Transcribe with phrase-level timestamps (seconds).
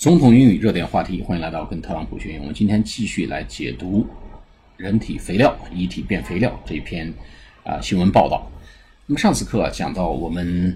[0.00, 2.40] 总统英语热点话题，欢迎来到跟特朗普学英。
[2.40, 4.06] 我们今天继续来解读
[4.78, 7.12] 人体肥料、遗体变肥料这篇
[7.64, 8.50] 啊新闻报道。
[9.04, 10.74] 那么上次课讲到我们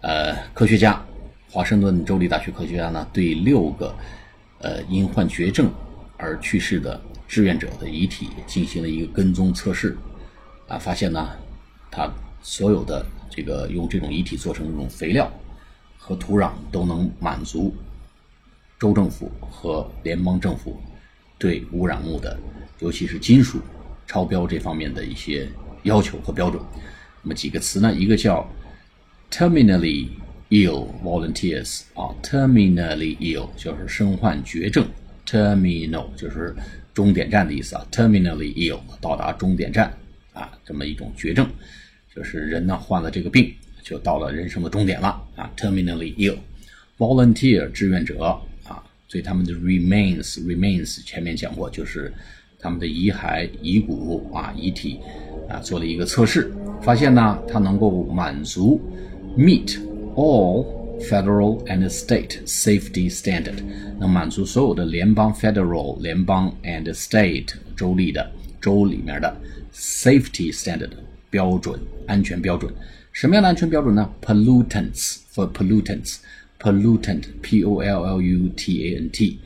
[0.00, 1.04] 呃科学家，
[1.50, 3.94] 华盛顿州立大学科学家呢，对六个
[4.60, 5.70] 呃因患绝症
[6.16, 6.98] 而去世的
[7.28, 9.94] 志愿者的遗体进行了一个跟踪测试
[10.66, 11.28] 啊，发现呢，
[11.90, 12.10] 他
[12.40, 15.30] 所有的这个用这种遗体做成这种肥料
[15.98, 17.74] 和土壤都能满足。
[18.82, 20.76] 州政府和联邦政府
[21.38, 22.36] 对污染物的，
[22.80, 23.60] 尤其是金属
[24.08, 25.48] 超标这方面的一些
[25.84, 26.60] 要求和标准。
[27.22, 27.94] 那么几个词呢？
[27.94, 28.44] 一个叫
[29.30, 30.08] terminally
[30.50, 34.84] ill volunteers 啊，terminally ill 就是身患绝症
[35.24, 36.52] ，terminal 就是
[36.92, 39.96] 终点站的意思啊，terminally ill 到达终点站
[40.32, 41.48] 啊，这么一种绝症，
[42.12, 46.38] 就是人呢患了这个病就到了人生的终点了啊，terminally ill
[46.98, 48.40] volunteer 志愿者。
[49.12, 52.10] 所以他们的 remains remains 前面讲过，就是
[52.58, 55.00] 他们的遗骸、遗骨啊、遗体
[55.50, 56.50] 啊，做了一个测试，
[56.80, 58.80] 发现呢，它能够满足
[59.36, 59.76] meet
[60.14, 60.64] all
[60.98, 63.62] federal and state safety standard，
[64.00, 69.36] 能满足所有的联邦 federal 联邦 and state 州立的州里面的
[69.74, 70.92] safety standard
[71.28, 72.72] 标准安全标准。
[73.12, 76.16] 什么样的安全标准呢？pollutants for pollutants。
[76.61, 79.39] pollutant p o l l u t a n t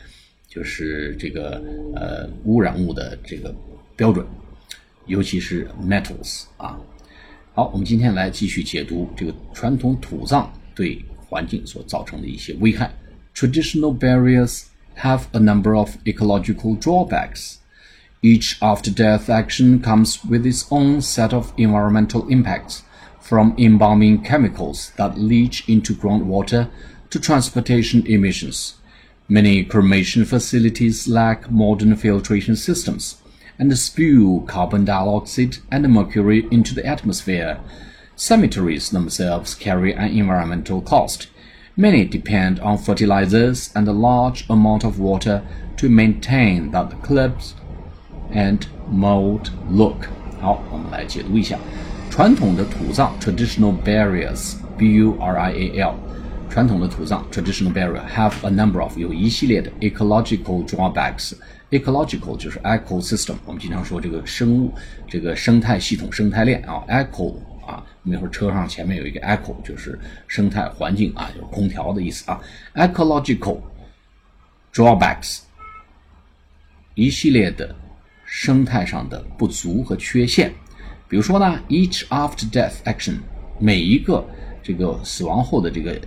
[0.48, 1.62] 就是这个
[1.96, 3.54] 呃污染物的这个
[3.96, 4.26] 标准，
[5.06, 6.80] 尤其是 metals 啊。
[7.54, 12.94] 好，我们今天来继续解读这个传统土葬对环境所造成的一些危害。
[13.34, 14.64] Traditional burials
[14.98, 17.56] have a number of ecological drawbacks.
[18.22, 22.82] Each after-death action comes with its own set of environmental impacts,
[23.20, 26.68] from embalming chemicals that leach into groundwater
[27.10, 28.76] to transportation emissions.
[29.28, 33.18] Many cremation facilities lack modern filtration systems
[33.58, 37.60] and spew carbon dioxide and mercury into the atmosphere.
[38.16, 41.28] Cemeteries themselves carry an environmental cost.
[41.78, 45.42] Many depend on fertilizers and a large amount of water
[45.78, 47.56] to maintain that the cliffs
[48.32, 50.10] and mold look.
[50.40, 51.58] 好，我们来解读一下
[52.10, 55.96] 传统的土葬 （traditional burials），B-U-R-I-A-L。
[56.49, 61.35] 传统的土葬 （traditional burial） have a number of 有一系列的 ecological drawbacks。
[61.71, 64.73] ecological 就是 ecosystem，我们经常说这个生物、
[65.07, 66.83] 这个生态系统、生态链啊。
[66.89, 67.35] eco
[67.67, 69.99] 啊，那会儿车上前面有一个 eco，就是
[70.29, 72.41] 生态环境啊，就是空调的意思啊。
[72.75, 73.59] ecological
[74.73, 75.41] drawbacks
[76.95, 77.75] 一系列的
[78.25, 80.53] 生态上的不足和缺陷，
[81.09, 83.17] 比如说呢，each after death action
[83.59, 84.25] 每一个
[84.63, 86.01] 这个死亡后的这个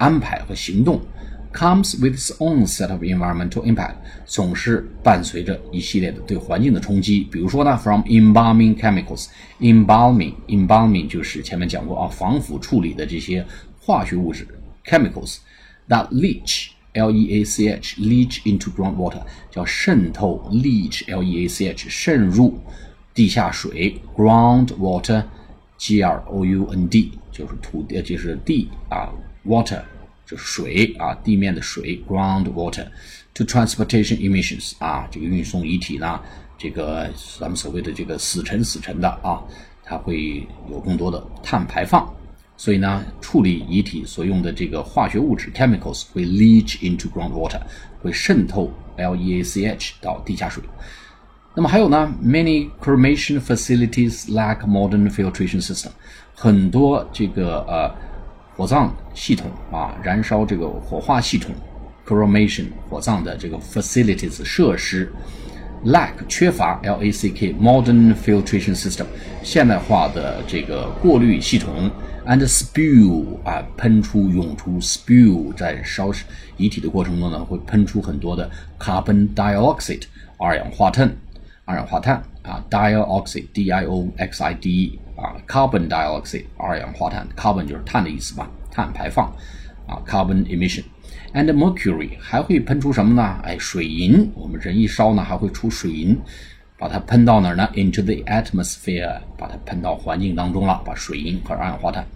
[0.00, 1.00] 安排和行动
[1.52, 3.94] comes with its own set of environmental impact，
[4.26, 7.20] 总是伴随着一系列的对环境的冲击。
[7.30, 13.46] 比如说呢，from embalming chemicals，embalming，embalming 就是前面讲过啊，防腐处理的这些
[13.80, 14.46] 化学物质
[14.84, 15.38] chemicals
[15.88, 22.60] that leach，l e a c h，leach into groundwater 叫渗透，leach，l e a c h，渗入
[23.14, 29.10] 地下水，groundwater，g r o u n d 就是土地，就是地啊。
[29.45, 29.81] water
[30.25, 32.87] 就是水啊，地面的水，ground water。
[33.33, 36.19] to transportation emissions 啊，这个运送遗体呢，
[36.57, 37.09] 这个
[37.39, 39.41] 咱们所谓的这个死沉死沉的啊，
[39.85, 42.13] 它会有更多的碳排放。
[42.57, 47.61] 所以呢，处理遗体所用的这个化学物质 chemicals 会 leach into groundwater，
[48.01, 50.61] 会渗透 L E A C H 到地下水。
[51.55, 55.91] 那么还有呢，many cremation facilities lack modern filtration system，
[56.35, 58.10] 很多这个呃。
[58.55, 61.53] 火葬系统啊，燃烧这个火化系统
[62.05, 65.11] ，cremation 火葬的这个 facilities 设施
[65.85, 69.05] ，lack 缺乏 l a c k modern filtration system
[69.41, 71.89] 现代化的这个过滤系统
[72.27, 76.11] ，and spew 啊喷出涌出 spew 在烧
[76.57, 80.03] 遗体的过程中呢会喷出很多的 carbon dioxide
[80.37, 81.11] 二氧化碳，
[81.64, 89.26] 二氧化碳啊 dioxide d i o x i d e 啊，carbon dioxide 二氧化碳，carbon 就是碳的意思吧，碳排放
[89.86, 93.40] 啊，carbon emission，and mercury 还会喷出什么呢？
[93.42, 96.16] 哎，水银，我们人一烧呢还会出水银，
[96.78, 97.68] 把它喷到哪儿呢？
[97.74, 102.06] into the atmosphere，把它喷到环境当中了，把水银和二氧化碳。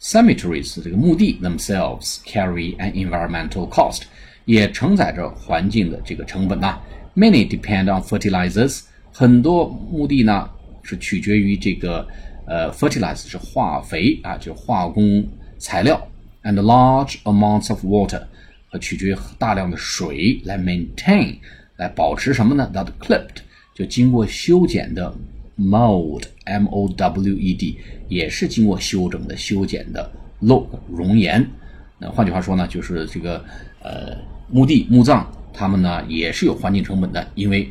[0.00, 4.04] cemeteries 这个墓地 themselves carry an environmental cost，
[4.45, 6.79] 也承载着环境的这个成本呐。
[7.15, 10.49] Many depend on fertilizers，很多墓地呢
[10.83, 12.07] 是取决于这个。
[12.47, 15.27] 呃，fertilizer 是化肥啊，就化工
[15.57, 15.99] 材料
[16.43, 18.21] ，and large amounts of water
[18.67, 21.37] 和取决于大量的水来 maintain，
[21.77, 23.37] 来保持什么呢？That clipped
[23.73, 25.11] 就经过修剪的
[25.57, 30.11] mold，m o w e d 也是经过修整的、修剪的
[30.43, 31.49] log 熔岩。
[31.97, 33.43] 那换句话说呢，就是这个
[33.81, 34.15] 呃
[34.49, 37.69] 墓地墓葬，它们呢也是有环境成本的，因为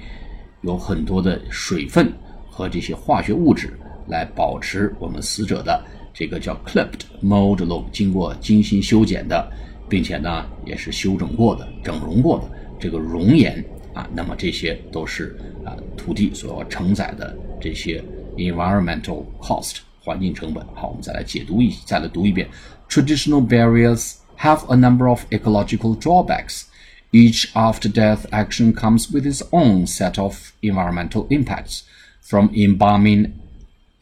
[0.62, 2.12] 有很多的水分
[2.50, 3.72] 和这些化学物质
[4.08, 5.82] 来保持我们死者的
[6.12, 9.50] 这个叫 clipped mold log 经过精心修剪的，
[9.88, 12.44] 并且呢也是修整过的、整容过的
[12.78, 18.02] 这个容颜啊，那么这些都是啊土地所要承载的这些
[18.36, 20.64] environmental cost 环境成本。
[20.74, 22.48] 好，我们再来解读一，再来读一遍。
[22.88, 26.66] Traditional burials have a number of ecological drawbacks.
[27.12, 31.84] Each after death action comes with its own set of environmental impacts,
[32.20, 33.40] from embalming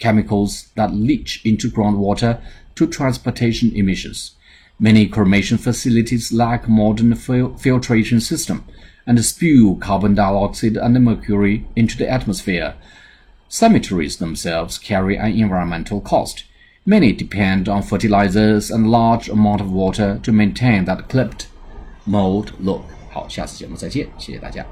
[0.01, 2.41] chemicals that leach into groundwater
[2.75, 4.33] to transportation emissions.
[4.81, 8.65] Many cremation facilities lack modern fil- filtration system
[9.07, 12.75] and spew carbon dioxide and mercury into the atmosphere.
[13.49, 16.43] Cemeteries themselves carry an environmental cost.
[16.86, 21.48] Many depend on fertilizers and large amount of water to maintain that clipped
[22.06, 22.84] mold look.
[23.12, 24.66] 好，下次节目再见，谢谢大家。